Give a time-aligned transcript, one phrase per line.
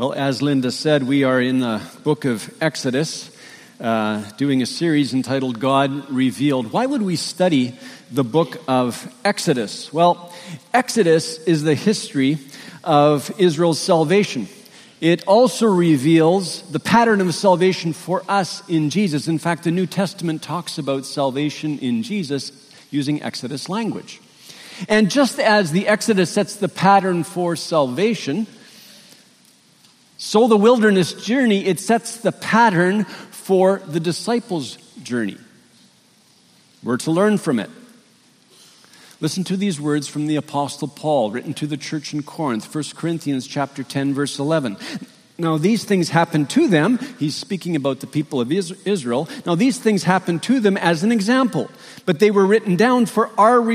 [0.00, 3.30] Well, as Linda said, we are in the book of Exodus,
[3.78, 6.72] uh, doing a series entitled God Revealed.
[6.72, 7.74] Why would we study
[8.10, 9.92] the book of Exodus?
[9.92, 10.32] Well,
[10.72, 12.38] Exodus is the history
[12.82, 14.48] of Israel's salvation.
[15.02, 19.28] It also reveals the pattern of salvation for us in Jesus.
[19.28, 22.52] In fact, the New Testament talks about salvation in Jesus
[22.90, 24.18] using Exodus language.
[24.88, 28.46] And just as the Exodus sets the pattern for salvation,
[30.22, 35.38] so, the wilderness journey, it sets the pattern for the disciples' journey.
[36.82, 37.70] We're to learn from it.
[39.22, 42.84] Listen to these words from the apostle Paul written to the church in Corinth, 1
[42.96, 44.76] Corinthians chapter 10 verse 11.
[45.38, 49.26] Now these things happened to them, he's speaking about the people of Israel.
[49.46, 51.70] Now these things happened to them as an example,
[52.04, 53.66] but they were written down for our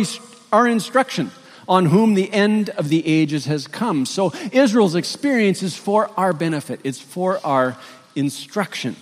[0.54, 1.32] our instruction
[1.68, 4.06] on whom the end of the ages has come.
[4.06, 7.78] So Israel's experience is for our benefit, it's for our
[8.16, 8.96] instruction.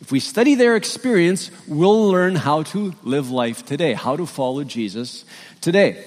[0.00, 4.62] If we study their experience, we'll learn how to live life today, how to follow
[4.64, 5.24] Jesus
[5.60, 6.04] today.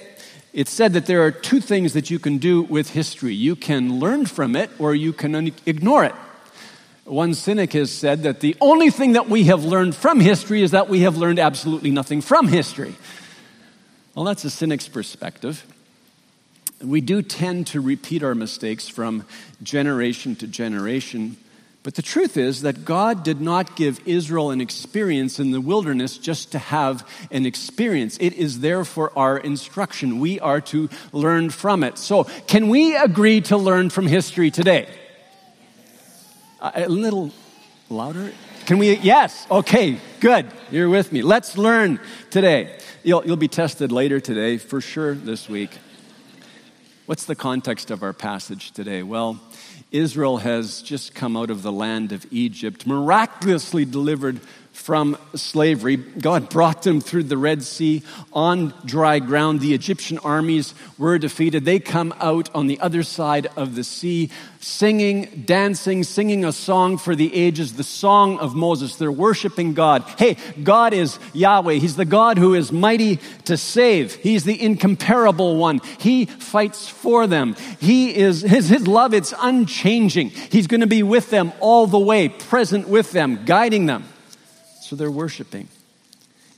[0.52, 3.98] It's said that there are two things that you can do with history you can
[3.98, 6.14] learn from it, or you can ignore it.
[7.04, 10.72] One cynic has said that the only thing that we have learned from history is
[10.72, 12.94] that we have learned absolutely nothing from history.
[14.18, 15.64] Well, that's a cynic's perspective.
[16.82, 19.24] We do tend to repeat our mistakes from
[19.62, 21.36] generation to generation.
[21.84, 26.18] But the truth is that God did not give Israel an experience in the wilderness
[26.18, 28.18] just to have an experience.
[28.20, 30.18] It is there for our instruction.
[30.18, 31.96] We are to learn from it.
[31.96, 34.88] So, can we agree to learn from history today?
[36.60, 37.30] A little
[37.88, 38.32] louder?
[38.68, 38.98] Can we?
[38.98, 39.46] Yes.
[39.50, 40.44] Okay, good.
[40.70, 41.22] You're with me.
[41.22, 42.76] Let's learn today.
[43.02, 45.70] You'll, you'll be tested later today, for sure, this week.
[47.06, 49.02] What's the context of our passage today?
[49.02, 49.40] Well,
[49.90, 54.38] Israel has just come out of the land of Egypt, miraculously delivered
[54.78, 55.96] from slavery.
[55.96, 58.02] God brought them through the Red Sea
[58.32, 59.60] on dry ground.
[59.60, 61.64] The Egyptian armies were defeated.
[61.64, 64.30] They come out on the other side of the sea,
[64.60, 68.96] singing, dancing, singing a song for the ages, the song of Moses.
[68.96, 70.04] They're worshiping God.
[70.16, 71.74] Hey, God is Yahweh.
[71.74, 74.14] He's the God who is mighty to save.
[74.14, 75.80] He's the incomparable one.
[75.98, 77.56] He fights for them.
[77.80, 80.30] He is, his, his love, it's unchanging.
[80.30, 84.04] He's going to be with them all the way, present with them, guiding them.
[84.88, 85.68] So they're worshiping.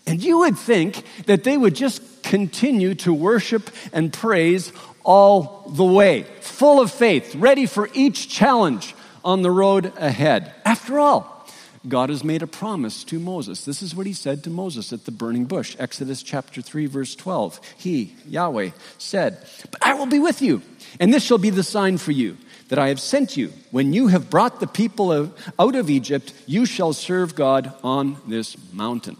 [0.07, 5.85] And you would think that they would just continue to worship and praise all the
[5.85, 10.55] way, full of faith, ready for each challenge on the road ahead.
[10.65, 11.45] After all,
[11.89, 13.65] God has made a promise to Moses.
[13.65, 17.17] This is what he said to Moses at the burning bush, Exodus chapter 3, verse
[17.17, 17.61] 12.
[17.79, 20.63] He, Yahweh, said, But I will be with you,
[21.01, 22.37] and this shall be the sign for you
[22.71, 23.53] that I have sent you.
[23.73, 28.57] When you have brought the people out of Egypt, you shall serve God on this
[28.73, 29.17] mountain.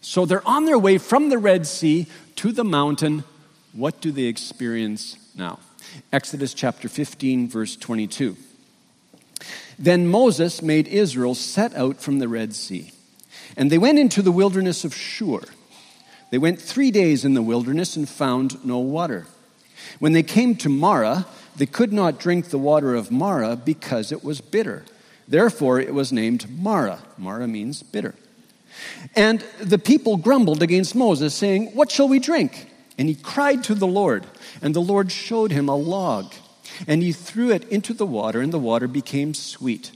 [0.00, 3.22] So they're on their way from the Red Sea to the mountain.
[3.72, 5.60] What do they experience now?
[6.12, 8.36] Exodus chapter 15, verse 22.
[9.78, 12.90] Then Moses made Israel set out from the Red Sea,
[13.56, 15.40] and they went into the wilderness of Shur.
[16.30, 19.26] They went three days in the wilderness and found no water.
[20.00, 21.26] When they came to Marah,
[21.56, 24.84] they could not drink the water of Marah because it was bitter.
[25.28, 27.00] Therefore, it was named Marah.
[27.16, 28.14] Marah means bitter.
[29.14, 32.68] And the people grumbled against Moses, saying, What shall we drink?
[32.98, 34.26] And he cried to the Lord,
[34.60, 36.32] and the Lord showed him a log.
[36.86, 39.92] And he threw it into the water, and the water became sweet.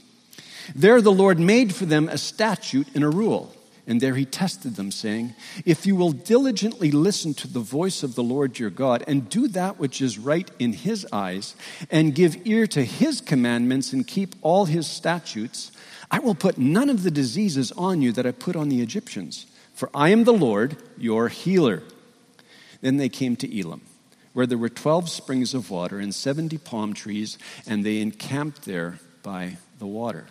[0.75, 3.56] There the Lord made for them a statute and a rule
[3.87, 8.17] and there he tested them, saying, If you will diligently listen to the voice of
[8.17, 11.55] the Lord your God, and do that which is right in his eyes,
[11.91, 15.71] and give ear to his commandments, and keep all his statutes,
[16.11, 19.47] I will put none of the diseases on you that I put on the Egyptians,
[19.75, 21.83] for I am the Lord your healer.
[22.81, 23.83] Then they came to Elim,
[24.33, 28.99] where there were twelve springs of water and seventy palm trees, and they encamped there
[29.23, 30.27] by the water.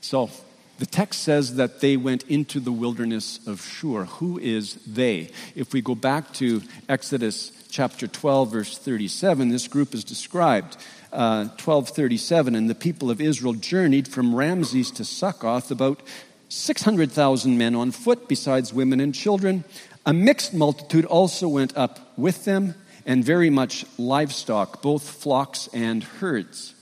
[0.00, 0.30] So,
[0.78, 4.04] the text says that they went into the wilderness of Shur.
[4.04, 5.30] Who is they?
[5.54, 10.76] If we go back to Exodus chapter 12, verse 37, this group is described.
[11.12, 16.02] Uh, 1237, and the people of Israel journeyed from Ramses to Succoth, about
[16.48, 19.62] 600,000 men on foot, besides women and children.
[20.04, 22.74] A mixed multitude also went up with them,
[23.06, 26.74] and very much livestock, both flocks and herds.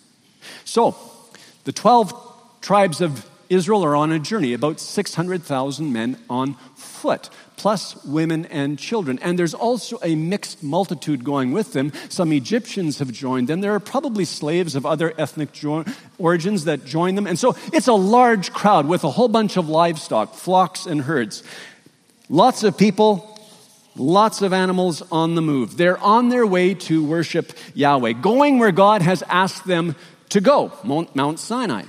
[0.65, 0.97] So,
[1.65, 8.03] the 12 tribes of Israel are on a journey, about 600,000 men on foot, plus
[8.05, 9.19] women and children.
[9.21, 11.93] And there's also a mixed multitude going with them.
[12.09, 13.61] Some Egyptians have joined them.
[13.61, 15.85] There are probably slaves of other ethnic jo-
[16.19, 17.27] origins that join them.
[17.27, 21.43] And so it's a large crowd with a whole bunch of livestock, flocks and herds.
[22.29, 23.29] Lots of people,
[23.95, 25.77] Lots of animals on the move.
[25.77, 29.97] They're on their way to worship Yahweh, going where God has asked them
[30.31, 31.85] to go, Mount Sinai.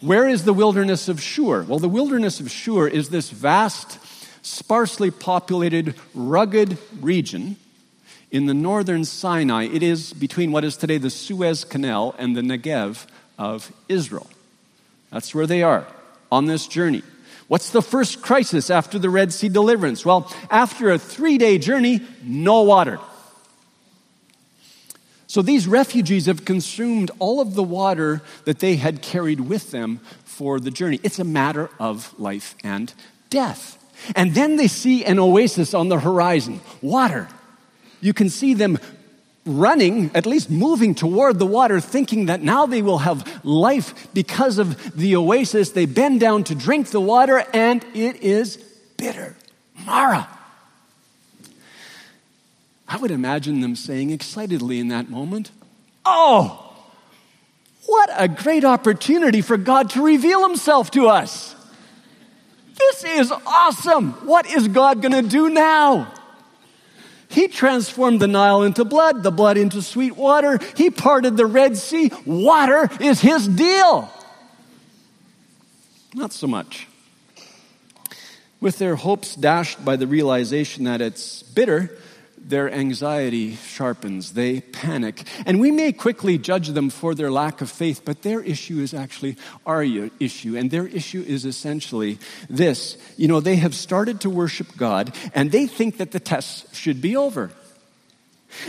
[0.00, 1.62] Where is the wilderness of Shur?
[1.62, 3.98] Well, the wilderness of Shur is this vast,
[4.44, 7.56] sparsely populated, rugged region
[8.30, 9.64] in the northern Sinai.
[9.64, 13.06] It is between what is today the Suez Canal and the Negev
[13.38, 14.28] of Israel.
[15.10, 15.86] That's where they are
[16.30, 17.02] on this journey.
[17.48, 20.04] What's the first crisis after the Red Sea deliverance?
[20.04, 22.98] Well, after a three day journey, no water.
[25.26, 30.00] So these refugees have consumed all of the water that they had carried with them
[30.24, 31.00] for the journey.
[31.02, 32.92] It's a matter of life and
[33.30, 33.82] death.
[34.14, 37.28] And then they see an oasis on the horizon water.
[38.00, 38.78] You can see them
[39.44, 44.58] running, at least moving toward the water, thinking that now they will have life because
[44.58, 45.70] of the oasis.
[45.70, 48.56] They bend down to drink the water, and it is
[48.96, 49.36] bitter.
[49.84, 50.28] Marah.
[52.88, 55.50] I would imagine them saying excitedly in that moment,
[56.04, 56.62] Oh,
[57.86, 61.54] what a great opportunity for God to reveal himself to us.
[62.78, 64.12] This is awesome.
[64.26, 66.12] What is God going to do now?
[67.28, 70.58] He transformed the Nile into blood, the blood into sweet water.
[70.76, 72.12] He parted the Red Sea.
[72.24, 74.10] Water is his deal.
[76.14, 76.86] Not so much.
[78.60, 81.98] With their hopes dashed by the realization that it's bitter,
[82.48, 85.22] their anxiety sharpens, they panic.
[85.44, 88.94] And we may quickly judge them for their lack of faith, but their issue is
[88.94, 90.56] actually our issue.
[90.56, 95.50] And their issue is essentially this you know, they have started to worship God, and
[95.50, 97.50] they think that the test should be over.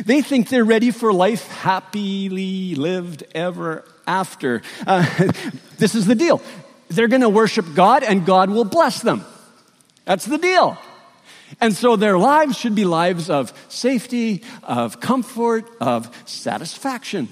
[0.05, 4.61] They think they're ready for life happily lived ever after.
[4.85, 5.05] Uh,
[5.77, 6.41] this is the deal.
[6.89, 9.25] They're going to worship God, and God will bless them.
[10.05, 10.77] That's the deal.
[11.61, 17.29] And so their lives should be lives of safety, of comfort, of satisfaction.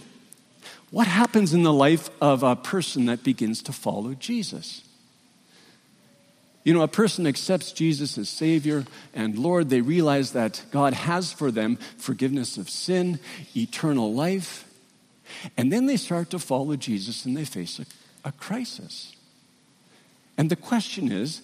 [0.91, 4.83] What happens in the life of a person that begins to follow Jesus?
[6.63, 11.31] You know, a person accepts Jesus as Savior and Lord, they realize that God has
[11.31, 13.19] for them forgiveness of sin,
[13.55, 14.65] eternal life,
[15.57, 17.85] and then they start to follow Jesus and they face a,
[18.27, 19.15] a crisis.
[20.37, 21.41] And the question is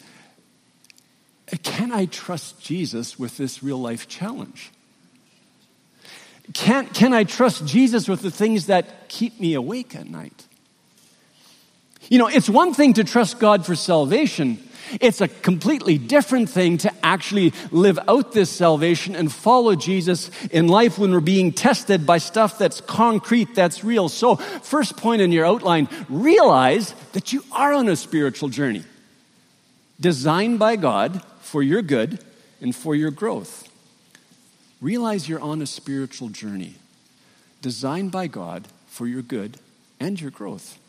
[1.57, 4.71] can I trust Jesus with this real life challenge?
[6.53, 10.45] Can, can I trust Jesus with the things that keep me awake at night?
[12.09, 14.59] You know, it's one thing to trust God for salvation.
[14.99, 20.67] It's a completely different thing to actually live out this salvation and follow Jesus in
[20.67, 24.09] life when we're being tested by stuff that's concrete, that's real.
[24.09, 28.83] So, first point in your outline realize that you are on a spiritual journey
[29.99, 31.21] designed by God
[31.51, 32.17] for your good
[32.61, 33.67] and for your growth.
[34.79, 36.75] Realize you're on a spiritual journey
[37.61, 39.57] designed by God for your good
[39.99, 40.79] and your growth.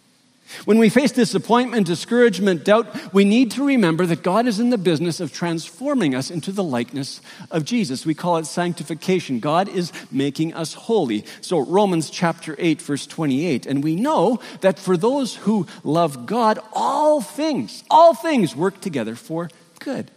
[0.64, 4.78] When we face disappointment, discouragement, doubt, we need to remember that God is in the
[4.78, 7.20] business of transforming us into the likeness
[7.50, 8.06] of Jesus.
[8.06, 9.40] We call it sanctification.
[9.40, 11.24] God is making us holy.
[11.40, 13.66] So, Romans chapter 8, verse 28.
[13.66, 19.16] And we know that for those who love God, all things, all things work together
[19.16, 20.08] for good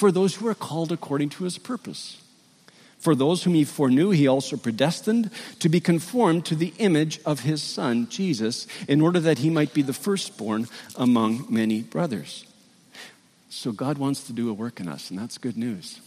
[0.00, 2.22] for those who are called according to his purpose.
[3.00, 7.40] For those whom he foreknew, he also predestined to be conformed to the image of
[7.40, 12.46] his son, Jesus, in order that he might be the firstborn among many brothers.
[13.50, 16.00] So God wants to do a work in us, and that's good news.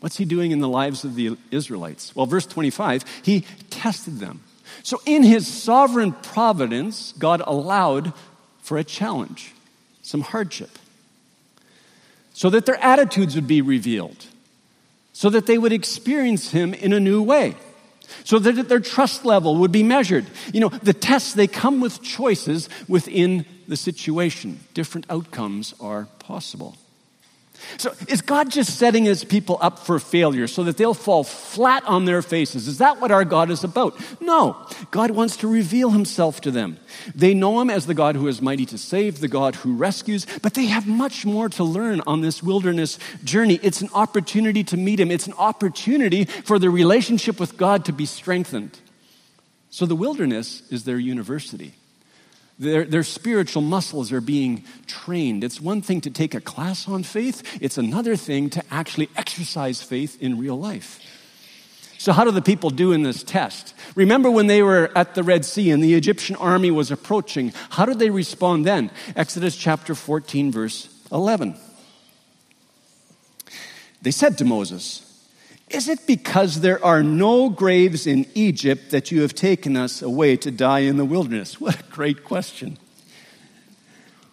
[0.00, 2.16] What's he doing in the lives of the Israelites?
[2.16, 4.42] Well, verse 25, he tested them.
[4.82, 8.12] So in his sovereign providence, God allowed
[8.62, 9.54] for a challenge,
[10.02, 10.80] some hardship
[12.36, 14.26] so that their attitudes would be revealed,
[15.14, 17.56] so that they would experience Him in a new way,
[18.24, 20.26] so that their trust level would be measured.
[20.52, 24.60] You know, the tests, they come with choices within the situation.
[24.74, 26.76] Different outcomes are possible.
[27.78, 31.84] So, is God just setting his people up for failure so that they'll fall flat
[31.84, 32.68] on their faces?
[32.68, 33.98] Is that what our God is about?
[34.20, 34.56] No.
[34.90, 36.78] God wants to reveal himself to them.
[37.14, 40.26] They know him as the God who is mighty to save, the God who rescues,
[40.42, 43.60] but they have much more to learn on this wilderness journey.
[43.62, 47.92] It's an opportunity to meet him, it's an opportunity for the relationship with God to
[47.92, 48.78] be strengthened.
[49.70, 51.74] So, the wilderness is their university.
[52.58, 55.44] Their, their spiritual muscles are being trained.
[55.44, 59.82] It's one thing to take a class on faith, it's another thing to actually exercise
[59.82, 61.00] faith in real life.
[61.98, 63.74] So, how do the people do in this test?
[63.94, 67.52] Remember when they were at the Red Sea and the Egyptian army was approaching?
[67.70, 68.90] How did they respond then?
[69.16, 71.56] Exodus chapter 14, verse 11.
[74.02, 75.15] They said to Moses,
[75.68, 80.36] Is it because there are no graves in Egypt that you have taken us away
[80.36, 81.60] to die in the wilderness?
[81.60, 82.78] What a great question.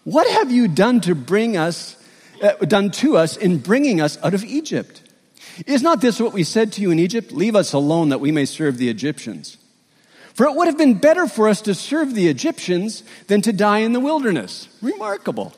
[0.04, 1.96] What have you done to bring us,
[2.42, 5.02] uh, done to us in bringing us out of Egypt?
[5.66, 7.32] Is not this what we said to you in Egypt?
[7.32, 9.58] Leave us alone that we may serve the Egyptians.
[10.34, 13.80] For it would have been better for us to serve the Egyptians than to die
[13.80, 14.68] in the wilderness.
[14.82, 15.54] Remarkable.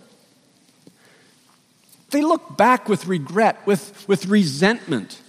[2.11, 5.21] They look back with regret, with, with resentment.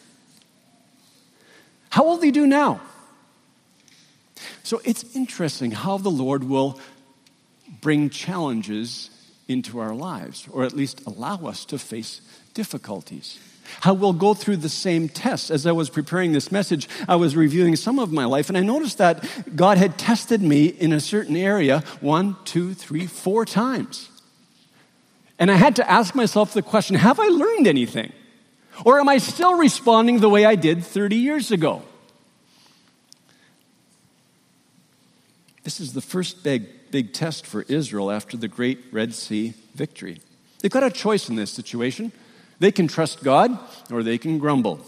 [1.96, 2.82] How will they do now?
[4.62, 6.78] So it's interesting how the Lord will
[7.80, 9.08] bring challenges
[9.48, 12.20] into our lives, or at least allow us to face
[12.52, 13.38] difficulties.
[13.80, 15.50] How we'll go through the same tests.
[15.50, 18.60] As I was preparing this message, I was reviewing some of my life, and I
[18.60, 24.10] noticed that God had tested me in a certain area one, two, three, four times.
[25.38, 28.12] And I had to ask myself the question have I learned anything?
[28.84, 31.82] Or am I still responding the way I did 30 years ago?
[35.64, 40.20] This is the first big, big test for Israel after the great Red Sea victory.
[40.60, 42.12] They've got a choice in this situation.
[42.58, 43.58] They can trust God
[43.90, 44.80] or they can grumble.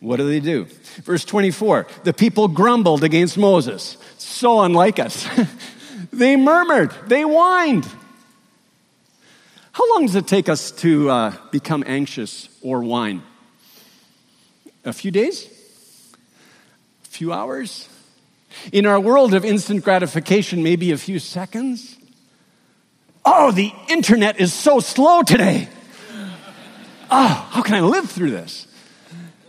[0.00, 0.66] What do they do?
[1.02, 3.96] Verse 24 the people grumbled against Moses.
[4.18, 5.26] So unlike us.
[6.12, 7.86] they murmured, they whined.
[9.72, 13.22] How long does it take us to uh, become anxious or whine?
[14.84, 15.46] A few days?
[17.04, 17.88] A few hours?
[18.72, 21.96] In our world of instant gratification, maybe a few seconds?
[23.24, 25.68] Oh, the internet is so slow today
[27.12, 28.66] oh, how can I live through this?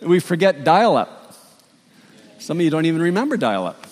[0.02, 1.34] We forget dial up.
[2.38, 3.88] Some of you don't even remember dial up.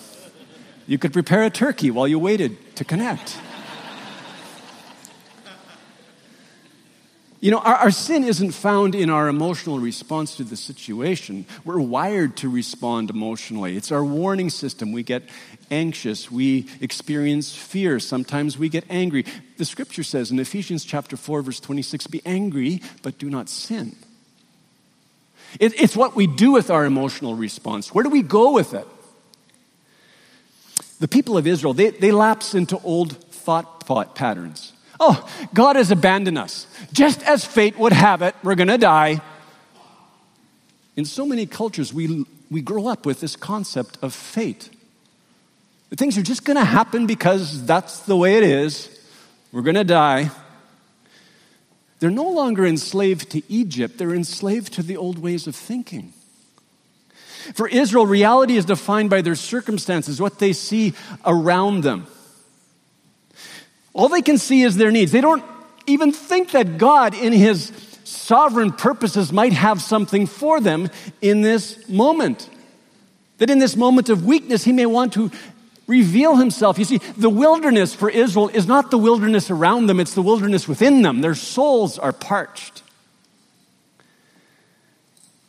[0.86, 3.38] You could prepare a turkey while you waited to connect.
[7.42, 11.44] You know, our, our, sin isn't found in our emotional response to the situation.
[11.64, 13.76] We're wired to respond emotionally.
[13.76, 14.92] It's our warning system.
[14.92, 15.24] We get
[15.68, 16.30] anxious.
[16.30, 17.98] We experience fear.
[17.98, 19.24] Sometimes we get angry.
[19.56, 23.96] The scripture says in Ephesians chapter 4, verse 26, be angry, but do not sin.
[25.58, 27.92] It, it's what we do with our emotional response.
[27.92, 28.86] Where do we go with it?
[31.00, 34.74] The people of Israel, they, they lapse into old thought patterns.
[35.04, 36.68] Oh, God has abandoned us.
[36.92, 39.20] Just as fate would have it, we're going to die.
[40.94, 44.70] In so many cultures, we, we grow up with this concept of fate.
[45.90, 48.96] The things are just going to happen because that's the way it is.
[49.50, 50.30] We're going to die.
[51.98, 56.12] They're no longer enslaved to Egypt, they're enslaved to the old ways of thinking.
[57.54, 60.94] For Israel, reality is defined by their circumstances, what they see
[61.26, 62.06] around them.
[63.94, 65.12] All they can see is their needs.
[65.12, 65.44] They don't
[65.86, 67.72] even think that God, in His
[68.04, 70.88] sovereign purposes, might have something for them
[71.20, 72.48] in this moment.
[73.38, 75.30] That in this moment of weakness, He may want to
[75.86, 76.78] reveal Himself.
[76.78, 80.66] You see, the wilderness for Israel is not the wilderness around them, it's the wilderness
[80.66, 81.20] within them.
[81.20, 82.82] Their souls are parched.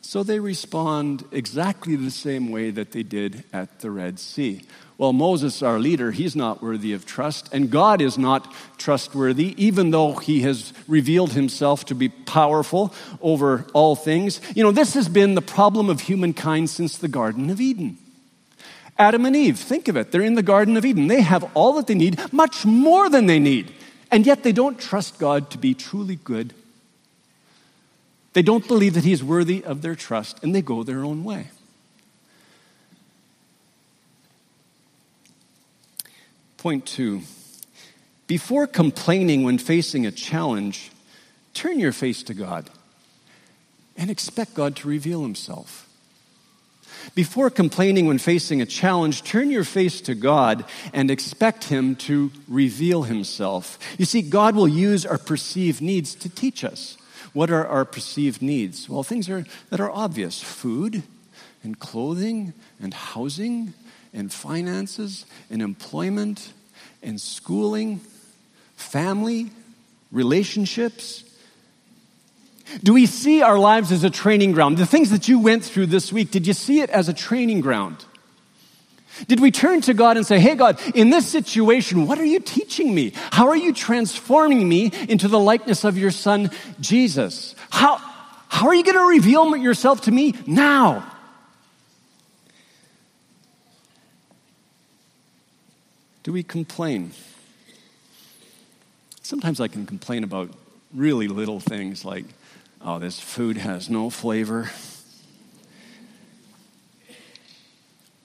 [0.02, 4.62] So they respond exactly the same way that they did at the Red Sea.
[4.96, 9.90] Well, Moses, our leader, he's not worthy of trust, and God is not trustworthy, even
[9.90, 14.40] though he has revealed himself to be powerful over all things.
[14.54, 17.98] You know, this has been the problem of humankind since the Garden of Eden.
[18.96, 20.12] Adam and Eve, think of it.
[20.12, 21.08] They're in the Garden of Eden.
[21.08, 23.72] They have all that they need, much more than they need.
[24.12, 26.54] And yet they don't trust God to be truly good.
[28.34, 31.48] They don't believe that He's worthy of their trust, and they go their own way.
[36.64, 37.20] Point two
[38.26, 40.90] before complaining when facing a challenge,
[41.52, 42.70] turn your face to God
[43.98, 45.86] and expect God to reveal himself.
[47.14, 52.32] Before complaining when facing a challenge, turn your face to God and expect Him to
[52.48, 53.78] reveal Himself.
[53.98, 56.96] You see, God will use our perceived needs to teach us.
[57.34, 58.88] What are our perceived needs?
[58.88, 61.02] Well, things are, that are obvious food
[61.62, 63.74] and clothing and housing
[64.14, 66.52] and finances and employment
[67.02, 68.00] and schooling,
[68.76, 69.50] family,
[70.10, 71.24] relationships.
[72.82, 74.78] Do we see our lives as a training ground?
[74.78, 77.60] The things that you went through this week, did you see it as a training
[77.60, 78.04] ground?
[79.28, 82.40] Did we turn to God and say, Hey, God, in this situation, what are you
[82.40, 83.12] teaching me?
[83.30, 87.54] How are you transforming me into the likeness of your Son, Jesus?
[87.70, 87.98] How,
[88.48, 91.13] how are you going to reveal yourself to me now?
[96.24, 97.12] Do we complain?
[99.20, 100.50] Sometimes I can complain about
[100.94, 102.24] really little things like,
[102.80, 104.70] oh, this food has no flavor.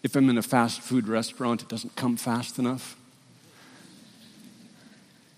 [0.02, 2.96] If I'm in a fast food restaurant, it doesn't come fast enough.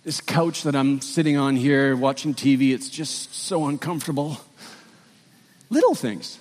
[0.04, 4.38] This couch that I'm sitting on here watching TV, it's just so uncomfortable.
[5.72, 6.38] Little things.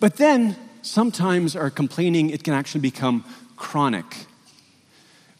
[0.00, 3.22] But then sometimes our complaining, it can actually become
[3.56, 4.27] chronic.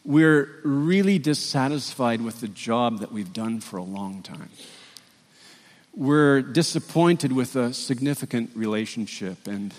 [0.09, 4.49] We're really dissatisfied with the job that we've done for a long time.
[5.95, 9.71] We're disappointed with a significant relationship and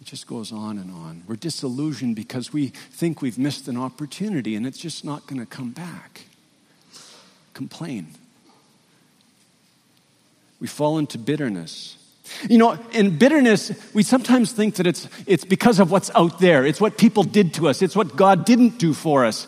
[0.00, 1.24] it just goes on and on.
[1.26, 5.46] We're disillusioned because we think we've missed an opportunity and it's just not going to
[5.46, 6.26] come back.
[7.52, 8.06] Complain.
[10.60, 11.96] We fall into bitterness.
[12.48, 16.64] You know, in bitterness, we sometimes think that it's, it's because of what's out there.
[16.66, 17.82] It's what people did to us.
[17.82, 19.46] It's what God didn't do for us.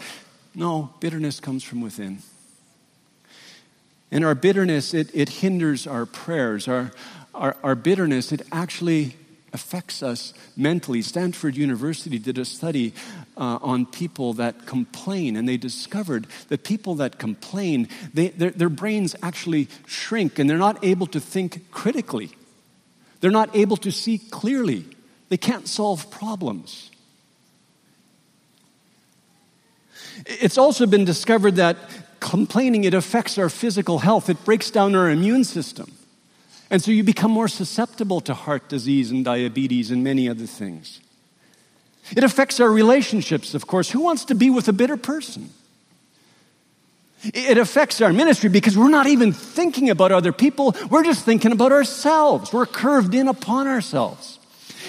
[0.54, 2.18] No, bitterness comes from within.
[4.10, 6.66] And our bitterness, it, it hinders our prayers.
[6.66, 6.92] Our,
[7.34, 9.16] our, our bitterness, it actually
[9.52, 11.02] affects us mentally.
[11.02, 12.92] Stanford University did a study
[13.36, 18.68] uh, on people that complain, and they discovered that people that complain, they, their, their
[18.68, 22.30] brains actually shrink and they're not able to think critically.
[23.20, 24.84] They're not able to see clearly.
[25.28, 26.90] They can't solve problems.
[30.26, 31.76] It's also been discovered that
[32.20, 34.28] complaining it affects our physical health.
[34.28, 35.92] It breaks down our immune system.
[36.70, 41.00] And so you become more susceptible to heart disease and diabetes and many other things.
[42.16, 43.90] It affects our relationships, of course.
[43.90, 45.50] Who wants to be with a bitter person?
[47.24, 50.74] It affects our ministry because we're not even thinking about other people.
[50.90, 52.52] We're just thinking about ourselves.
[52.52, 54.38] We're curved in upon ourselves.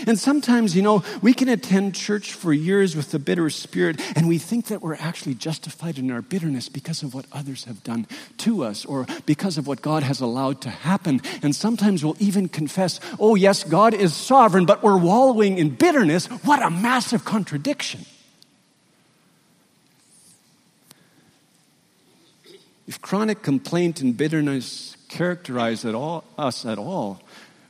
[0.07, 4.27] And sometimes, you know, we can attend church for years with a bitter spirit, and
[4.27, 8.07] we think that we're actually justified in our bitterness because of what others have done
[8.37, 11.21] to us or because of what God has allowed to happen.
[11.41, 16.27] And sometimes we'll even confess, oh, yes, God is sovereign, but we're wallowing in bitterness.
[16.27, 18.05] What a massive contradiction.
[22.89, 27.21] If chronic complaint and bitterness characterize at all, us at all,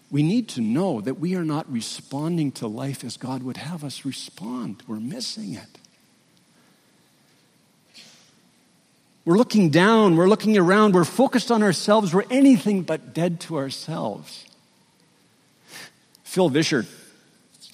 [0.10, 3.84] we need to know that we are not responding to life as God would have
[3.84, 4.82] us respond.
[4.88, 5.78] We're missing it.
[9.26, 13.58] We're looking down, we're looking around, we're focused on ourselves, we're anything but dead to
[13.58, 14.46] ourselves.
[16.24, 16.86] Phil Vischer,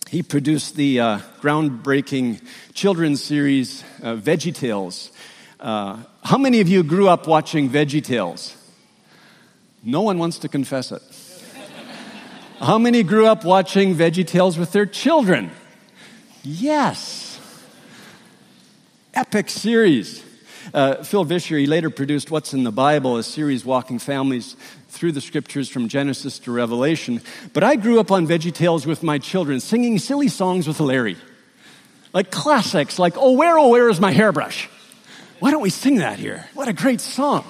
[0.10, 2.42] he produced the uh, groundbreaking
[2.74, 5.12] children's series uh, Veggie Tales.
[5.60, 8.58] Uh, how many of you grew up watching Veggie Tales?
[9.84, 11.04] No one wants to confess it.
[12.60, 15.52] How many grew up watching Veggie Tales with their children?
[16.42, 17.40] Yes.
[19.14, 20.24] Epic series.
[20.74, 24.56] Uh, Phil Vischer, he later produced What's in the Bible, a series walking families
[24.90, 27.22] through the scriptures from Genesis to Revelation.
[27.54, 31.18] But I grew up on Veggie Tales with my children, singing silly songs with Larry.
[32.14, 34.70] Like classics, like, Oh, where, oh, where is my hairbrush?
[35.40, 36.48] Why don't we sing that here?
[36.54, 37.46] What a great song.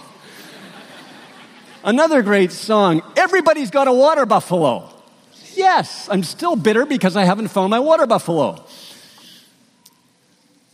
[1.83, 4.91] Another great song, Everybody's Got a Water Buffalo.
[5.55, 8.63] Yes, I'm still bitter because I haven't found my water buffalo.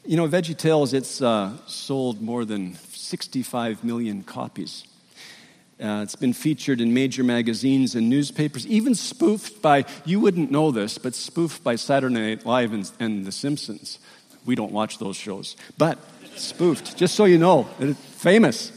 [0.05, 4.85] You know, Veggie Tales, it's uh, sold more than 65 million copies.
[5.79, 10.71] Uh, it's been featured in major magazines and newspapers, even spoofed by, you wouldn't know
[10.71, 13.99] this, but spoofed by Saturday Night Live and, and The Simpsons.
[14.45, 15.99] We don't watch those shows, but
[16.35, 18.71] spoofed, just so you know, It's famous.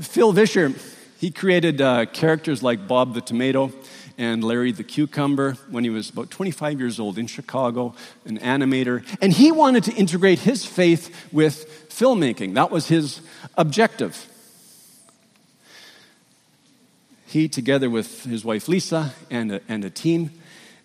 [0.00, 0.72] Phil Vischer,
[1.18, 3.72] he created uh, characters like Bob the Tomato
[4.18, 9.04] and Larry the Cucumber when he was about 25 years old in Chicago, an animator.
[9.20, 12.54] And he wanted to integrate his faith with filmmaking.
[12.54, 13.20] That was his
[13.56, 14.28] objective.
[17.26, 20.30] He, together with his wife Lisa and a, and a team,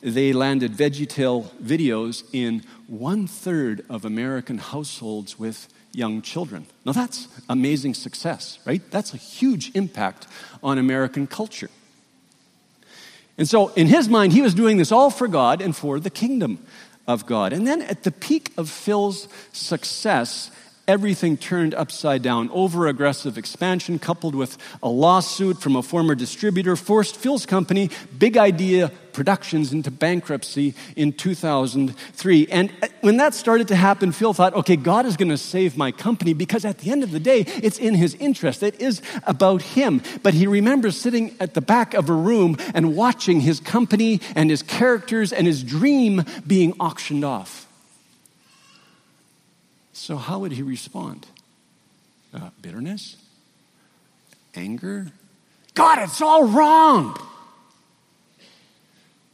[0.02, 6.66] they landed VeggieTale videos in one third of American households with young children.
[6.86, 8.82] Now that's amazing success, right?
[8.92, 10.28] That's a huge impact
[10.64, 11.70] on American culture.
[13.38, 16.10] And so, in his mind, he was doing this all for God and for the
[16.10, 16.60] kingdom
[17.08, 17.54] of God.
[17.54, 20.52] And then, at the peak of Phil's success,
[20.88, 22.50] everything turned upside down.
[22.52, 28.38] Over aggressive expansion, coupled with a lawsuit from a former distributor, forced Phil's company, Big
[28.38, 32.48] Idea Productions into bankruptcy in 2003.
[32.52, 32.72] And
[33.02, 36.34] when that started to happen, Phil thought, okay, God is going to save my company
[36.34, 38.64] because at the end of the day, it's in his interest.
[38.64, 40.02] It is about him.
[40.24, 44.50] But he remembers sitting at the back of a room and watching his company and
[44.50, 47.68] his characters and his dream being auctioned off.
[49.94, 51.28] So, how would he respond?
[52.34, 53.18] Uh, bitterness?
[54.56, 55.08] Anger?
[55.74, 57.18] God, it's all wrong.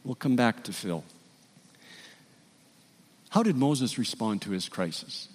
[0.04, 1.04] We'll come back to Phil.
[3.30, 5.28] How did Moses respond to his crisis?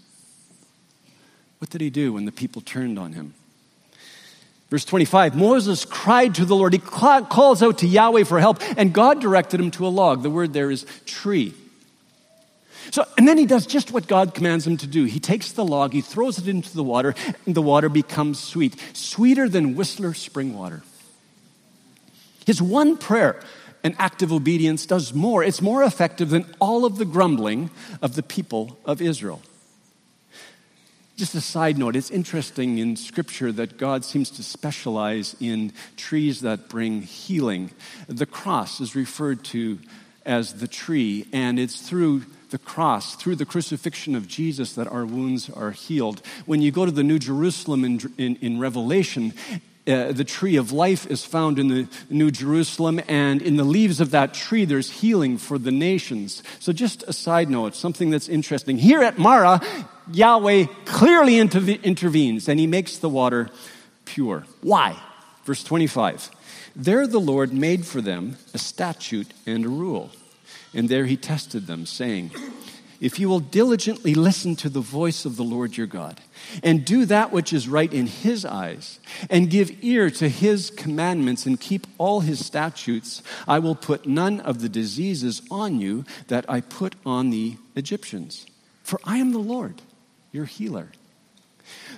[1.59, 3.33] What did he do when the people turned on him?
[4.69, 6.73] Verse 25 Moses cried to the Lord.
[6.73, 10.23] He calls out to Yahweh for help, and God directed him to a log.
[10.23, 11.53] The word there is tree.
[12.91, 15.05] So, and then he does just what God commands him to do.
[15.05, 18.75] He takes the log, he throws it into the water, and the water becomes sweet,
[18.93, 20.83] sweeter than Whistler spring water.
[22.45, 23.39] His one prayer,
[23.83, 25.43] an act of obedience, does more.
[25.43, 27.69] It's more effective than all of the grumbling
[28.01, 29.41] of the people of Israel.
[31.15, 36.41] Just a side note, it's interesting in Scripture that God seems to specialize in trees
[36.41, 37.69] that bring healing.
[38.07, 39.79] The cross is referred to
[40.25, 45.05] as the tree, and it's through the cross, through the crucifixion of Jesus, that our
[45.05, 46.21] wounds are healed.
[46.45, 49.33] When you go to the New Jerusalem in, in, in Revelation,
[49.85, 53.99] uh, the tree of life is found in the New Jerusalem, and in the leaves
[53.99, 56.41] of that tree, there's healing for the nations.
[56.59, 58.77] So, just a side note, something that's interesting.
[58.77, 59.61] Here at Marah,
[60.11, 63.49] Yahweh clearly intervenes and he makes the water
[64.05, 64.45] pure.
[64.61, 64.97] Why?
[65.45, 66.29] Verse 25.
[66.75, 70.11] There the Lord made for them a statute and a rule,
[70.73, 72.31] and there he tested them, saying,
[72.99, 76.21] if you will diligently listen to the voice of the Lord your God,
[76.63, 81.45] and do that which is right in his eyes, and give ear to his commandments,
[81.45, 86.45] and keep all his statutes, I will put none of the diseases on you that
[86.49, 88.45] I put on the Egyptians.
[88.83, 89.81] For I am the Lord,
[90.31, 90.89] your healer.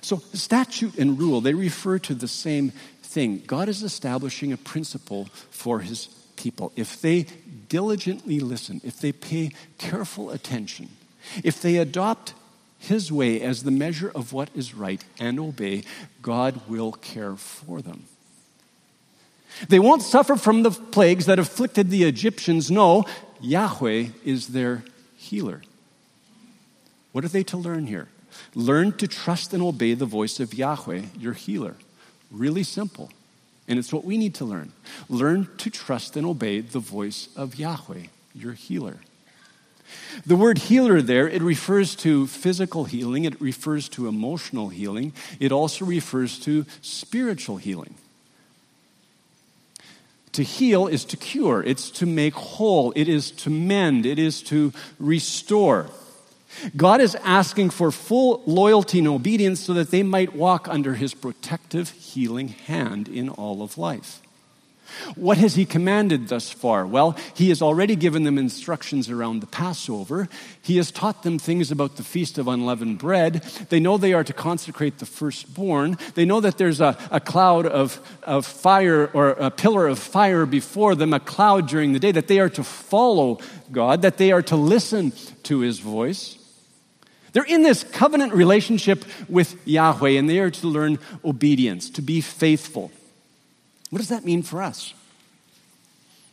[0.01, 3.43] So, statute and rule, they refer to the same thing.
[3.47, 6.07] God is establishing a principle for his
[6.45, 7.25] people, if they
[7.69, 10.87] diligently listen, if they pay careful attention,
[11.43, 12.35] if they adopt
[12.77, 15.83] his way as the measure of what is right and obey,
[16.21, 18.03] God will care for them.
[19.69, 22.69] They won't suffer from the plagues that afflicted the Egyptians.
[22.69, 23.05] No,
[23.41, 24.83] Yahweh is their
[25.17, 25.63] healer.
[27.11, 28.07] What are they to learn here?
[28.53, 31.75] Learn to trust and obey the voice of Yahweh, your healer.
[32.29, 33.09] Really simple.
[33.67, 34.71] And it's what we need to learn.
[35.09, 38.97] Learn to trust and obey the voice of Yahweh, your healer.
[40.25, 45.51] The word healer there, it refers to physical healing, it refers to emotional healing, it
[45.51, 47.95] also refers to spiritual healing.
[50.33, 54.41] To heal is to cure, it's to make whole, it is to mend, it is
[54.43, 55.89] to restore.
[56.75, 61.13] God is asking for full loyalty and obedience so that they might walk under his
[61.13, 64.21] protective, healing hand in all of life.
[65.15, 66.85] What has he commanded thus far?
[66.85, 70.29] Well, he has already given them instructions around the Passover.
[70.61, 73.43] He has taught them things about the Feast of Unleavened Bread.
[73.69, 75.97] They know they are to consecrate the firstborn.
[76.13, 80.45] They know that there's a, a cloud of, of fire or a pillar of fire
[80.45, 83.39] before them, a cloud during the day, that they are to follow
[83.71, 85.13] God, that they are to listen
[85.43, 86.37] to his voice.
[87.35, 92.21] They're in this covenant relationship with Yahweh, and they are to learn obedience, to be
[92.21, 92.93] faithful.
[93.89, 94.93] What does that mean for us?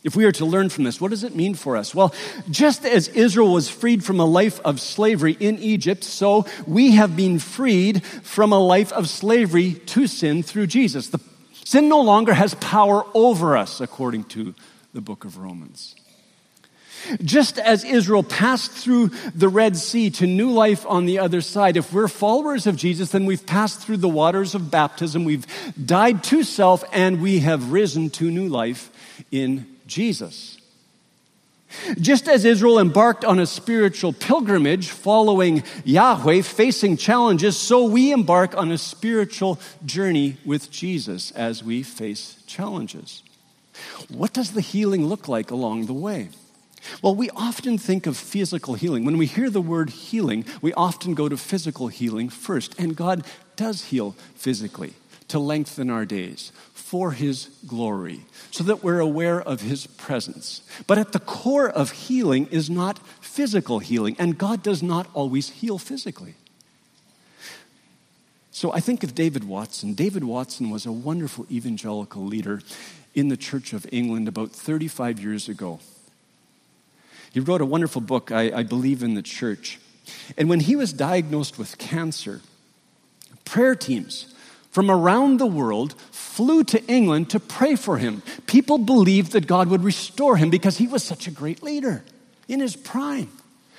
[0.05, 1.93] If we are to learn from this, what does it mean for us?
[1.93, 2.15] Well,
[2.53, 7.17] just as Israel was freed from a life of slavery in Egypt, so we have
[7.17, 11.09] been freed from a life of slavery to sin through Jesus.
[11.09, 11.19] The,
[11.65, 14.55] sin no longer has power over us, according to
[14.93, 15.97] the book of Romans.
[17.23, 21.77] Just as Israel passed through the Red Sea to new life on the other side,
[21.77, 25.47] if we're followers of Jesus, then we've passed through the waters of baptism, we've
[25.85, 28.91] died to self, and we have risen to new life
[29.31, 30.59] in Jesus.
[31.99, 38.57] Just as Israel embarked on a spiritual pilgrimage following Yahweh, facing challenges, so we embark
[38.57, 43.23] on a spiritual journey with Jesus as we face challenges.
[44.09, 46.29] What does the healing look like along the way?
[47.01, 49.05] Well, we often think of physical healing.
[49.05, 52.79] When we hear the word healing, we often go to physical healing first.
[52.79, 53.25] And God
[53.57, 54.95] does heal physically
[55.29, 60.63] to lengthen our days for His glory, so that we're aware of His presence.
[60.87, 65.49] But at the core of healing is not physical healing, and God does not always
[65.49, 66.35] heal physically.
[68.51, 69.95] So I think of David Watson.
[69.95, 72.61] David Watson was a wonderful evangelical leader
[73.15, 75.81] in the Church of England about 35 years ago.
[77.33, 79.79] He wrote a wonderful book, I, I Believe in the Church.
[80.37, 82.41] And when he was diagnosed with cancer,
[83.45, 84.35] prayer teams
[84.71, 88.23] from around the world flew to England to pray for him.
[88.47, 92.05] People believed that God would restore him because he was such a great leader
[92.49, 93.31] in his prime.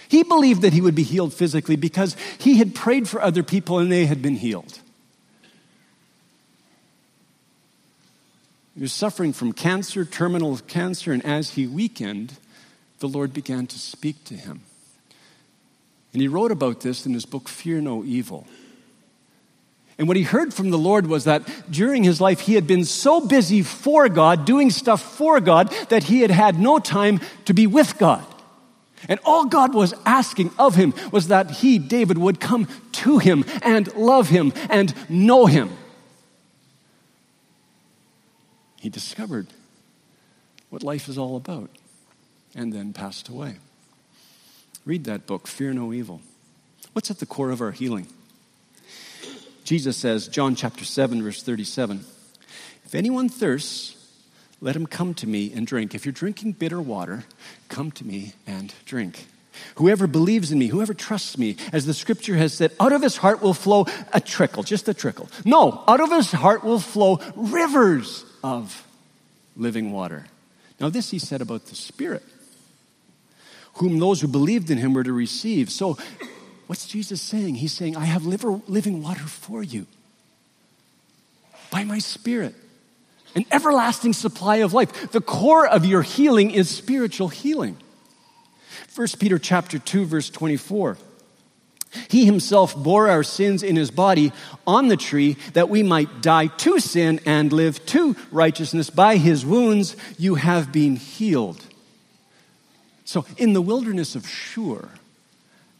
[0.08, 3.80] He believed that he would be healed physically because he had prayed for other people
[3.80, 4.80] and they had been healed.
[8.76, 12.34] He was suffering from cancer, terminal cancer, and as he weakened,
[13.04, 14.62] the Lord began to speak to him.
[16.13, 18.48] And he wrote about this in his book, Fear No Evil.
[19.98, 22.86] And what he heard from the Lord was that during his life, he had been
[22.86, 27.54] so busy for God, doing stuff for God, that he had had no time to
[27.54, 28.26] be with God.
[29.10, 33.44] And all God was asking of him was that he, David, would come to him
[33.62, 35.72] and love him and know him.
[38.80, 39.48] He discovered
[40.70, 41.70] what life is all about
[42.56, 43.56] and then passed away.
[44.86, 46.22] Read that book, Fear No Evil.
[46.94, 48.08] What's at the core of our healing?
[49.63, 52.04] Jesus says, John chapter 7, verse 37,
[52.86, 53.96] If anyone thirsts,
[54.62, 55.96] let him come to me and drink.
[55.96, 57.24] If you're drinking bitter water,
[57.70, 59.26] come to me and drink.
[59.76, 63.18] Whoever believes in me, whoever trusts me, as the scripture has said, out of his
[63.18, 65.30] heart will flow a trickle, just a trickle.
[65.46, 68.86] No, out of his heart will flow rivers of
[69.56, 70.26] living water.
[70.80, 72.24] Now, this he said about the Spirit,
[73.73, 75.69] whom those who believed in him were to receive.
[75.69, 75.97] So,
[76.67, 77.55] what's Jesus saying?
[77.55, 79.88] He's saying, I have living water for you
[81.71, 82.55] by my Spirit
[83.36, 85.12] an everlasting supply of life.
[85.12, 87.77] The core of your healing is spiritual healing.
[88.95, 90.97] 1 Peter chapter 2 verse 24.
[92.09, 94.31] He himself bore our sins in his body
[94.65, 98.89] on the tree that we might die to sin and live to righteousness.
[98.89, 101.63] By his wounds you have been healed.
[103.06, 104.89] So in the wilderness of Shur,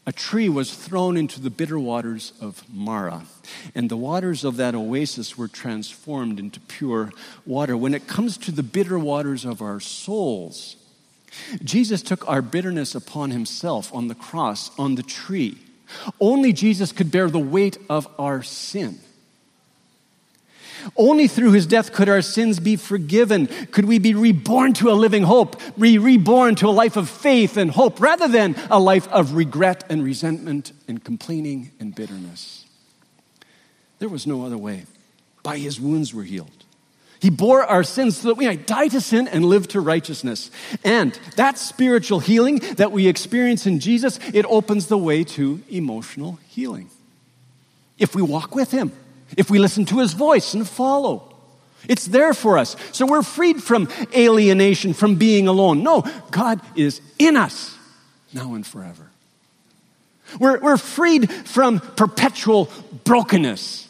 [0.06, 3.24] a tree was thrown into the bitter waters of Marah,
[3.74, 7.10] and the waters of that oasis were transformed into pure
[7.46, 7.76] water.
[7.76, 10.76] When it comes to the bitter waters of our souls,
[11.62, 15.58] Jesus took our bitterness upon himself on the cross, on the tree.
[16.20, 18.98] Only Jesus could bear the weight of our sin.
[20.96, 23.46] Only through his death could our sins be forgiven.
[23.70, 27.56] Could we be reborn to a living hope, be reborn to a life of faith
[27.56, 32.66] and hope, rather than a life of regret and resentment and complaining and bitterness.
[33.98, 34.86] There was no other way.
[35.42, 36.50] By his wounds we're healed.
[37.20, 40.50] He bore our sins so that we might die to sin and live to righteousness.
[40.84, 46.38] And that spiritual healing that we experience in Jesus, it opens the way to emotional
[46.48, 46.90] healing.
[47.98, 48.92] If we walk with him
[49.36, 51.30] if we listen to his voice and follow.
[51.88, 52.76] It's there for us.
[52.92, 55.82] So we're freed from alienation, from being alone.
[55.82, 57.76] No, God is in us
[58.32, 59.10] now and forever.
[60.40, 62.70] We're, we're freed from perpetual
[63.04, 63.88] brokenness,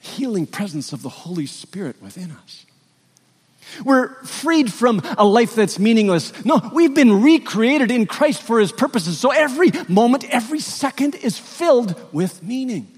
[0.00, 2.66] healing presence of the Holy Spirit within us.
[3.84, 6.32] We're freed from a life that's meaningless.
[6.44, 9.18] No, we've been recreated in Christ for his purposes.
[9.18, 12.95] So every moment, every second is filled with meaning.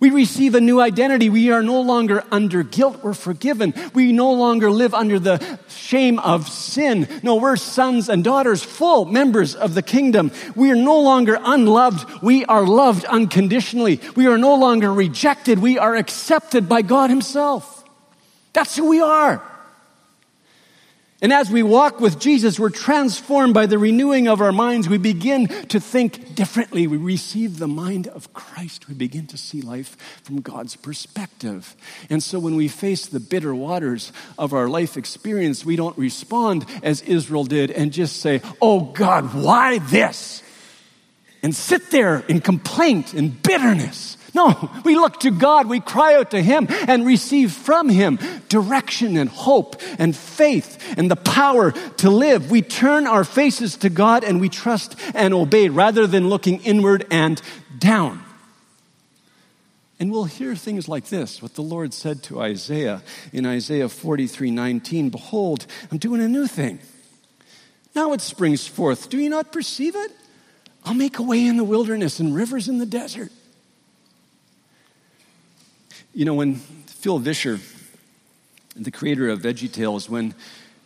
[0.00, 1.28] We receive a new identity.
[1.28, 3.02] We are no longer under guilt.
[3.02, 3.74] We're forgiven.
[3.92, 7.06] We no longer live under the shame of sin.
[7.22, 10.32] No, we're sons and daughters, full members of the kingdom.
[10.56, 12.22] We are no longer unloved.
[12.22, 14.00] We are loved unconditionally.
[14.16, 15.58] We are no longer rejected.
[15.58, 17.84] We are accepted by God Himself.
[18.54, 19.49] That's who we are.
[21.22, 24.88] And as we walk with Jesus, we're transformed by the renewing of our minds.
[24.88, 26.86] We begin to think differently.
[26.86, 28.88] We receive the mind of Christ.
[28.88, 31.76] We begin to see life from God's perspective.
[32.08, 36.64] And so when we face the bitter waters of our life experience, we don't respond
[36.82, 40.42] as Israel did and just say, Oh God, why this?
[41.42, 44.16] And sit there in complaint and bitterness.
[44.34, 49.16] No, we look to God, we cry out to Him and receive from Him direction
[49.16, 52.50] and hope and faith and the power to live.
[52.50, 57.06] We turn our faces to God and we trust and obey rather than looking inward
[57.10, 57.40] and
[57.78, 58.22] down.
[59.98, 64.50] And we'll hear things like this what the Lord said to Isaiah in Isaiah 43
[64.50, 66.78] 19 Behold, I'm doing a new thing.
[67.94, 69.10] Now it springs forth.
[69.10, 70.12] Do you not perceive it?
[70.84, 73.30] I'll make a way in the wilderness and rivers in the desert.
[76.12, 77.60] You know, when Phil Vischer,
[78.74, 80.34] the creator of VeggieTales, when,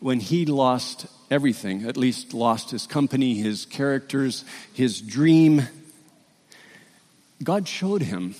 [0.01, 5.63] when he lost everything, at least lost his company, his characters, his dream,
[7.43, 8.35] God showed him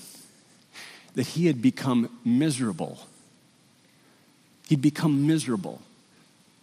[1.15, 2.99] that he had become miserable.
[4.67, 5.81] He'd become miserable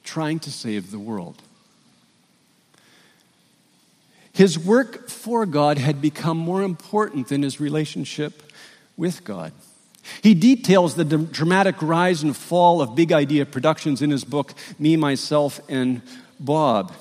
[0.05, 1.43] trying to save the world.
[4.33, 8.43] His work for God had become more important than his relationship
[8.97, 9.53] with God.
[10.23, 14.97] He details the dramatic rise and fall of big idea productions in his book, Me,
[14.97, 16.03] Myself, and
[16.41, 16.93] Bob.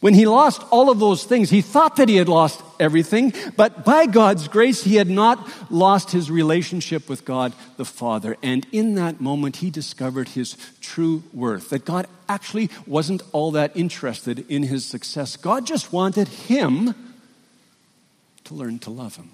[0.00, 3.84] When he lost all of those things, he thought that he had lost everything, but
[3.84, 8.38] by God's grace, he had not lost his relationship with God the Father.
[8.42, 13.76] And in that moment, he discovered his true worth that God actually wasn't all that
[13.76, 15.36] interested in his success.
[15.36, 16.94] God just wanted him
[18.44, 19.30] to learn to love him.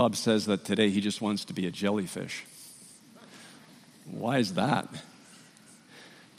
[0.00, 2.46] Bob says that today he just wants to be a jellyfish.
[4.10, 4.88] Why is that?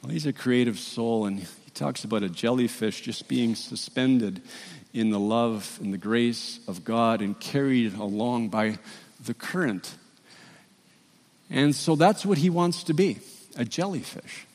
[0.02, 1.45] Well, he's a creative soul, and he
[1.76, 4.41] talks about a jellyfish just being suspended
[4.95, 8.80] in the love and the grace of God and carried along by
[9.24, 9.93] the current.
[11.52, 13.19] And so that's what he wants to be
[13.56, 14.47] a jellyfish,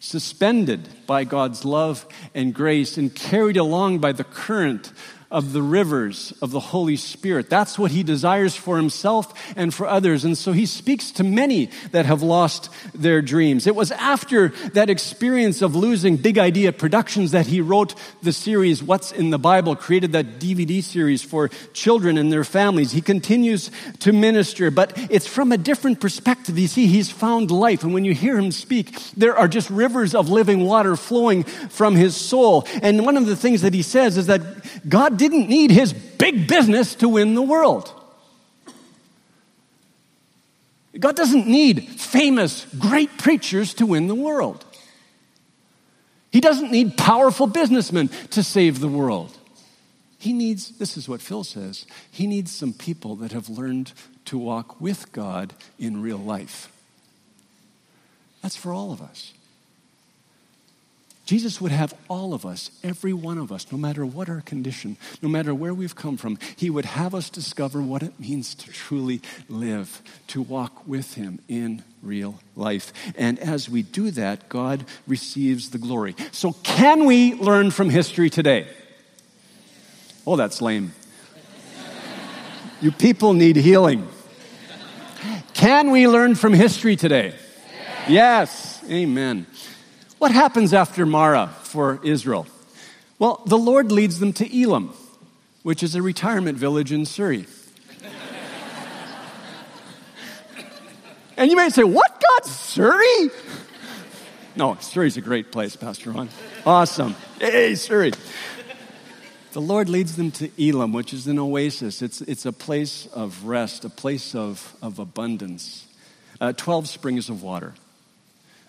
[0.00, 4.92] suspended by God's love and grace and carried along by the current
[5.30, 7.50] of the rivers of the Holy Spirit.
[7.50, 10.24] That's what he desires for himself and for others.
[10.24, 13.66] And so he speaks to many that have lost their dreams.
[13.66, 18.82] It was after that experience of losing big idea productions that he wrote the series
[18.82, 22.92] What's in the Bible, created that DVD series for children and their families.
[22.92, 26.58] He continues to minister, but it's from a different perspective.
[26.58, 27.82] You see, he's found life.
[27.82, 31.96] And when you hear him speak, there are just rivers of living water flowing from
[31.96, 32.66] his soul.
[32.82, 34.40] And one of the things that he says is that
[34.88, 37.92] God didn't need his big business to win the world.
[40.98, 44.64] God doesn't need famous, great preachers to win the world.
[46.30, 49.36] He doesn't need powerful businessmen to save the world.
[50.18, 53.92] He needs, this is what Phil says, he needs some people that have learned
[54.26, 56.72] to walk with God in real life.
[58.42, 59.32] That's for all of us.
[61.26, 64.96] Jesus would have all of us, every one of us, no matter what our condition,
[65.20, 68.70] no matter where we've come from, He would have us discover what it means to
[68.70, 72.92] truly live, to walk with Him in real life.
[73.18, 76.14] And as we do that, God receives the glory.
[76.30, 78.68] So, can we learn from history today?
[80.24, 80.92] Oh, that's lame.
[82.80, 84.06] you people need healing.
[85.54, 87.34] Can we learn from history today?
[88.08, 88.80] Yes.
[88.88, 89.46] Amen.
[90.18, 92.46] What happens after Marah for Israel?
[93.18, 94.94] Well, the Lord leads them to Elim,
[95.62, 97.46] which is a retirement village in Surrey.
[101.36, 103.30] and you may say, What God, Surrey?
[104.54, 106.30] No, Surrey's a great place, Pastor Ron.
[106.64, 107.14] Awesome.
[107.38, 108.12] Hey, Surrey.
[109.52, 112.00] The Lord leads them to Elim, which is an oasis.
[112.00, 115.86] It's, it's a place of rest, a place of, of abundance.
[116.40, 117.74] Uh, 12 springs of water,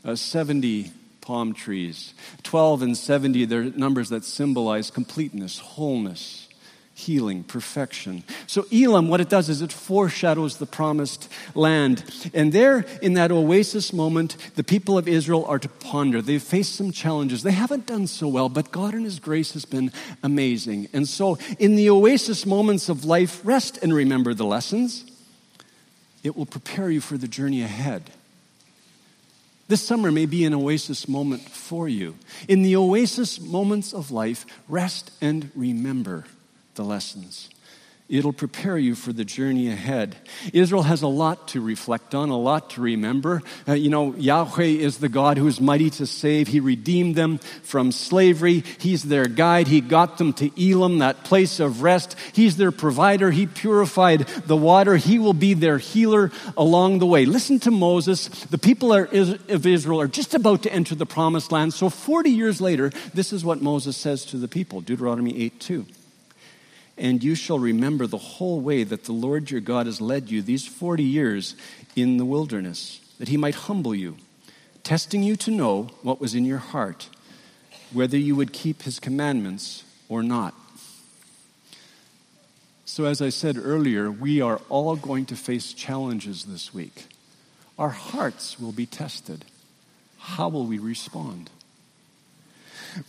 [0.03, 0.91] uh, 70
[1.27, 2.13] palm trees.
[2.43, 6.47] 12 and 70, they're numbers that symbolize completeness, wholeness,
[6.93, 8.23] healing, perfection.
[8.47, 12.05] So, Elim, what it does is it foreshadows the promised land.
[12.33, 16.21] And there, in that oasis moment, the people of Israel are to ponder.
[16.21, 17.43] They've faced some challenges.
[17.43, 19.91] They haven't done so well, but God in His grace has been
[20.23, 20.87] amazing.
[20.93, 25.03] And so, in the oasis moments of life, rest and remember the lessons.
[26.23, 28.11] It will prepare you for the journey ahead.
[29.67, 32.15] This summer may be an oasis moment for you.
[32.47, 36.23] In the oasis moments of life, rest and remember
[36.75, 37.49] the lessons.
[38.09, 40.15] It'll prepare you for the journey ahead.
[40.53, 43.41] Israel has a lot to reflect on, a lot to remember.
[43.67, 46.47] Uh, you know, Yahweh is the God who is mighty to save.
[46.47, 48.63] He redeemed them from slavery.
[48.79, 49.67] He's their guide.
[49.67, 52.15] He got them to Elim, that place of rest.
[52.31, 53.29] He's their provider.
[53.29, 54.95] He purified the water.
[54.95, 57.25] He will be their healer along the way.
[57.25, 58.29] Listen to Moses.
[58.45, 61.73] The people of Israel are just about to enter the promised land.
[61.73, 65.85] So 40 years later, this is what Moses says to the people Deuteronomy 8 2
[66.97, 70.41] and you shall remember the whole way that the Lord your God has led you
[70.41, 71.55] these 40 years
[71.95, 74.17] in the wilderness, that he might humble you,
[74.83, 77.09] testing you to know what was in your heart,
[77.93, 80.53] whether you would keep his commandments or not.
[82.85, 87.05] So, as I said earlier, we are all going to face challenges this week.
[87.77, 89.45] Our hearts will be tested.
[90.17, 91.51] How will we respond?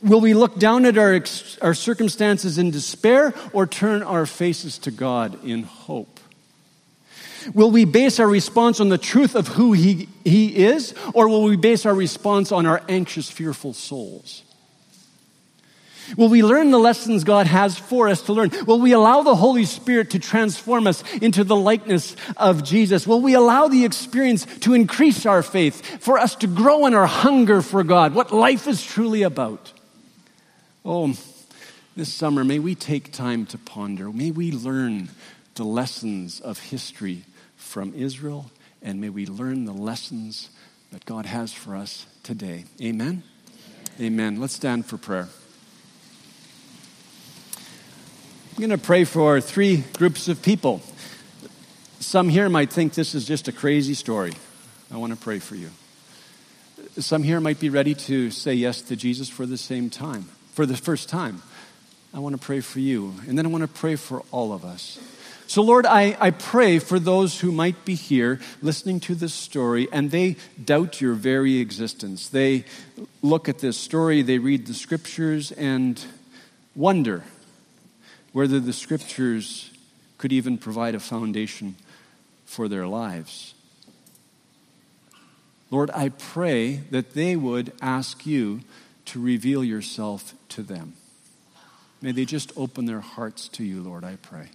[0.03, 1.20] Will we look down at our,
[1.62, 6.20] our circumstances in despair or turn our faces to God in hope?
[7.55, 11.45] Will we base our response on the truth of who he, he is, or will
[11.45, 14.43] we base our response on our anxious, fearful souls?
[16.16, 18.51] Will we learn the lessons God has for us to learn?
[18.66, 23.07] Will we allow the Holy Spirit to transform us into the likeness of Jesus?
[23.07, 27.07] Will we allow the experience to increase our faith, for us to grow in our
[27.07, 29.72] hunger for God, what life is truly about?
[30.84, 31.14] Oh,
[31.96, 34.10] this summer, may we take time to ponder.
[34.10, 35.08] May we learn
[35.54, 37.24] the lessons of history
[37.56, 38.50] from Israel,
[38.82, 40.50] and may we learn the lessons
[40.92, 42.64] that God has for us today.
[42.80, 43.22] Amen.
[44.00, 44.40] Amen.
[44.40, 45.28] Let's stand for prayer.
[48.52, 50.80] I'm going to pray for three groups of people.
[52.00, 54.32] Some here might think this is just a crazy story.
[54.92, 55.70] I want to pray for you.
[56.98, 60.28] Some here might be ready to say yes to Jesus for the same time,
[60.59, 61.40] for the first time.
[62.12, 63.14] I want to pray for you.
[63.28, 64.98] And then I want to pray for all of us.
[65.46, 69.86] So, Lord, I, I pray for those who might be here listening to this story
[69.92, 70.34] and they
[70.64, 72.28] doubt your very existence.
[72.28, 72.64] They
[73.22, 76.04] look at this story, they read the scriptures, and
[76.74, 77.22] wonder
[78.32, 79.70] whether the scriptures
[80.16, 81.76] could even provide a foundation
[82.46, 83.54] for their lives.
[85.70, 88.62] Lord, I pray that they would ask you
[89.09, 90.92] to reveal yourself to them.
[92.02, 94.48] May they just open their hearts to you, Lord, I pray.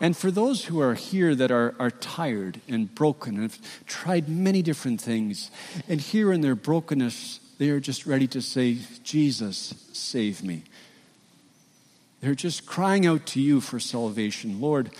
[0.00, 4.28] And for those who are here that are, are tired and broken and have tried
[4.28, 5.50] many different things,
[5.88, 10.64] and here in their brokenness, they are just ready to say, Jesus, save me.
[12.20, 14.60] They're just crying out to you for salvation.
[14.60, 14.90] Lord,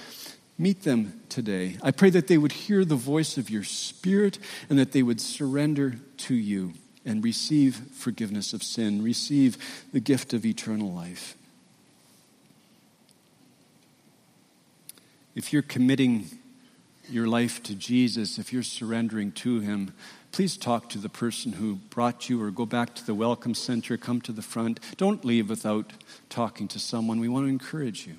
[0.58, 1.78] meet them today.
[1.82, 5.20] I pray that they would hear the voice of your Spirit and that they would
[5.20, 6.74] surrender to you
[7.04, 9.58] and receive forgiveness of sin, receive
[9.92, 11.36] the gift of eternal life.
[15.34, 16.26] If you're committing
[17.08, 19.92] your life to Jesus, if you're surrendering to Him,
[20.30, 23.96] please talk to the person who brought you or go back to the welcome center,
[23.96, 24.80] come to the front.
[24.96, 25.92] Don't leave without
[26.28, 27.20] talking to someone.
[27.20, 28.14] We want to encourage you.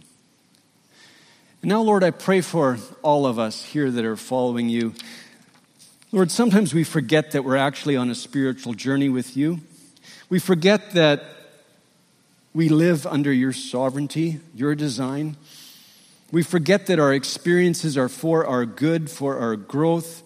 [1.62, 4.94] And now, Lord, I pray for all of us here that are following you.
[6.14, 9.62] Lord, sometimes we forget that we're actually on a spiritual journey with you.
[10.30, 11.24] We forget that
[12.54, 15.38] we live under your sovereignty, your design.
[16.32, 20.22] We forget that our experiences are for our good, for our growth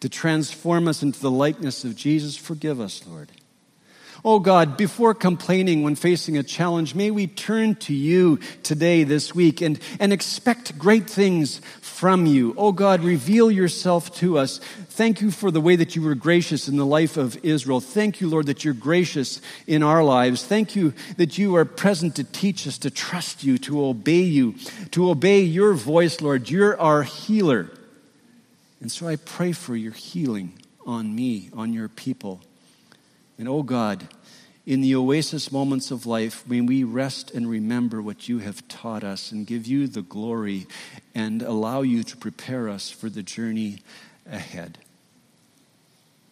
[0.00, 2.36] to transform us into the likeness of Jesus.
[2.36, 3.28] Forgive us, Lord.
[4.24, 9.34] Oh God, before complaining when facing a challenge, may we turn to you today, this
[9.34, 12.54] week, and, and expect great things from you.
[12.56, 14.58] Oh God, reveal yourself to us.
[14.58, 17.80] Thank you for the way that you were gracious in the life of Israel.
[17.80, 20.44] Thank you, Lord, that you're gracious in our lives.
[20.44, 24.54] Thank you that you are present to teach us to trust you, to obey you,
[24.90, 26.50] to obey your voice, Lord.
[26.50, 27.70] You're our healer.
[28.80, 32.40] And so I pray for your healing on me, on your people.
[33.38, 34.08] And oh God,
[34.66, 39.04] in the oasis moments of life, may we rest and remember what you have taught
[39.04, 40.66] us and give you the glory
[41.14, 43.78] and allow you to prepare us for the journey
[44.30, 44.78] ahead.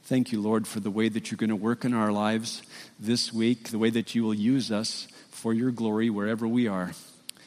[0.05, 2.63] Thank you, Lord, for the way that you're going to work in our lives
[3.01, 6.93] this week, the way that you will use us for your glory wherever we are.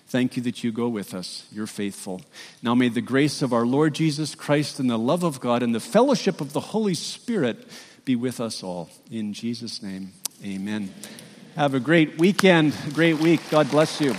[0.08, 1.46] Thank you that you go with us.
[1.52, 2.22] You're faithful.
[2.64, 5.76] Now may the grace of our Lord Jesus Christ and the love of God and
[5.76, 7.68] the fellowship of the Holy Spirit
[8.10, 8.90] be with us all.
[9.12, 10.12] In Jesus' name,
[10.44, 10.92] amen.
[11.56, 13.40] Have a great weekend, a great week.
[13.52, 14.16] God bless you.